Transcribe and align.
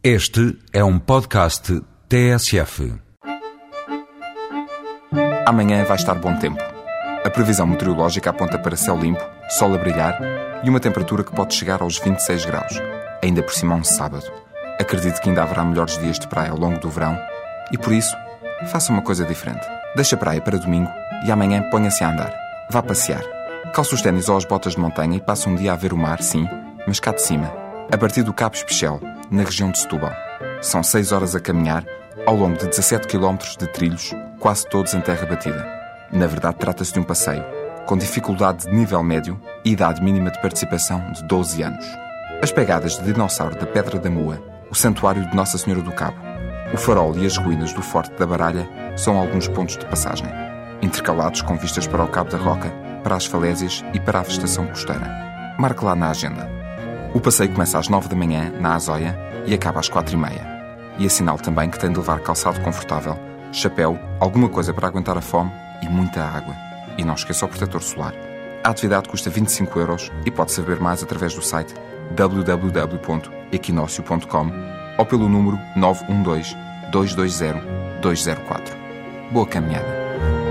Este 0.00 0.56
é 0.72 0.84
um 0.84 0.96
podcast 0.96 1.82
TSF. 2.08 2.94
Amanhã 5.44 5.82
vai 5.82 5.96
estar 5.96 6.14
bom 6.14 6.36
tempo. 6.36 6.62
A 7.24 7.28
previsão 7.28 7.66
meteorológica 7.66 8.30
aponta 8.30 8.56
para 8.60 8.76
céu 8.76 8.96
limpo, 8.96 9.20
sol 9.50 9.74
a 9.74 9.78
brilhar 9.78 10.16
e 10.62 10.70
uma 10.70 10.78
temperatura 10.78 11.24
que 11.24 11.34
pode 11.34 11.52
chegar 11.52 11.82
aos 11.82 11.98
26 11.98 12.44
graus, 12.44 12.80
ainda 13.24 13.42
por 13.42 13.52
cima 13.52 13.74
um 13.74 13.82
sábado. 13.82 14.24
Acredito 14.78 15.20
que 15.20 15.30
ainda 15.30 15.42
haverá 15.42 15.64
melhores 15.64 15.98
dias 15.98 16.16
de 16.16 16.28
praia 16.28 16.52
ao 16.52 16.58
longo 16.58 16.78
do 16.78 16.88
verão 16.88 17.18
e 17.72 17.76
por 17.76 17.92
isso, 17.92 18.16
faça 18.70 18.92
uma 18.92 19.02
coisa 19.02 19.24
diferente. 19.24 19.66
Deixe 19.96 20.14
a 20.14 20.18
praia 20.18 20.40
para 20.40 20.58
domingo 20.58 20.88
e 21.26 21.32
amanhã 21.32 21.68
ponha-se 21.72 22.04
a 22.04 22.12
andar. 22.12 22.32
Vá 22.70 22.80
passear. 22.80 23.24
Calça 23.74 23.96
os 23.96 24.02
ténis 24.02 24.28
ou 24.28 24.36
as 24.36 24.44
botas 24.44 24.74
de 24.74 24.78
montanha 24.78 25.16
e 25.16 25.20
passa 25.20 25.50
um 25.50 25.56
dia 25.56 25.72
a 25.72 25.76
ver 25.76 25.92
o 25.92 25.96
mar, 25.98 26.22
sim, 26.22 26.48
mas 26.86 27.00
cá 27.00 27.10
de 27.10 27.20
cima, 27.20 27.52
a 27.92 27.98
partir 27.98 28.22
do 28.22 28.32
Cabo 28.32 28.54
Especial, 28.54 29.00
na 29.30 29.42
região 29.42 29.70
de 29.70 29.78
Setúbal. 29.78 30.12
São 30.60 30.82
6 30.82 31.12
horas 31.12 31.34
a 31.34 31.40
caminhar, 31.40 31.84
ao 32.26 32.34
longo 32.34 32.58
de 32.58 32.66
17 32.66 33.06
km 33.06 33.36
de 33.58 33.66
trilhos, 33.68 34.12
quase 34.38 34.66
todos 34.66 34.94
em 34.94 35.00
terra 35.00 35.26
batida. 35.26 35.66
Na 36.12 36.26
verdade, 36.26 36.56
trata-se 36.56 36.92
de 36.92 37.00
um 37.00 37.04
passeio, 37.04 37.44
com 37.86 37.96
dificuldade 37.96 38.66
de 38.66 38.74
nível 38.74 39.02
médio 39.02 39.40
e 39.64 39.72
idade 39.72 40.02
mínima 40.02 40.30
de 40.30 40.40
participação 40.40 41.12
de 41.12 41.22
12 41.24 41.62
anos. 41.62 41.86
As 42.42 42.52
pegadas 42.52 42.98
de 42.98 43.04
dinossauro 43.04 43.56
da 43.56 43.66
Pedra 43.66 43.98
da 43.98 44.10
Mua, 44.10 44.42
o 44.70 44.74
santuário 44.74 45.28
de 45.28 45.36
Nossa 45.36 45.58
Senhora 45.58 45.82
do 45.82 45.92
Cabo, 45.92 46.18
o 46.72 46.76
farol 46.76 47.16
e 47.16 47.24
as 47.24 47.36
ruínas 47.36 47.72
do 47.72 47.82
Forte 47.82 48.12
da 48.18 48.26
Baralha 48.26 48.68
são 48.96 49.16
alguns 49.16 49.48
pontos 49.48 49.76
de 49.76 49.86
passagem, 49.86 50.28
intercalados 50.82 51.40
com 51.40 51.56
vistas 51.56 51.86
para 51.86 52.04
o 52.04 52.08
Cabo 52.08 52.30
da 52.30 52.38
Roca, 52.38 52.70
para 53.02 53.16
as 53.16 53.26
falésias 53.26 53.82
e 53.94 54.00
para 54.00 54.20
a 54.20 54.22
vegetação 54.22 54.66
costeira. 54.66 55.56
Marque 55.58 55.84
lá 55.84 55.96
na 55.96 56.10
agenda. 56.10 56.57
O 57.14 57.20
passeio 57.20 57.50
começa 57.50 57.78
às 57.78 57.88
9 57.88 58.06
da 58.08 58.14
manhã, 58.14 58.52
na 58.60 58.74
Azóia, 58.74 59.18
e 59.46 59.54
acaba 59.54 59.80
às 59.80 59.88
4 59.88 60.14
e 60.14 60.18
meia. 60.18 60.46
E 60.98 61.06
assinale 61.06 61.38
também 61.38 61.70
que 61.70 61.78
tem 61.78 61.90
de 61.90 61.96
levar 61.98 62.20
calçado 62.20 62.60
confortável, 62.60 63.18
chapéu, 63.50 63.98
alguma 64.20 64.46
coisa 64.48 64.74
para 64.74 64.88
aguentar 64.88 65.16
a 65.16 65.22
fome 65.22 65.50
e 65.82 65.88
muita 65.88 66.22
água. 66.22 66.54
E 66.98 67.04
não 67.04 67.14
esqueça 67.14 67.46
o 67.46 67.48
protetor 67.48 67.82
solar. 67.82 68.12
A 68.62 68.68
atividade 68.70 69.08
custa 69.08 69.30
25 69.30 69.78
euros 69.78 70.12
e 70.26 70.30
pode 70.30 70.52
saber 70.52 70.78
mais 70.80 71.02
através 71.02 71.34
do 71.34 71.40
site 71.40 71.74
www.equinócio.com 72.10 74.52
ou 74.98 75.06
pelo 75.06 75.26
número 75.28 75.58
912 75.76 76.54
220 76.90 77.62
204. 78.02 78.76
Boa 79.30 79.46
caminhada! 79.46 80.47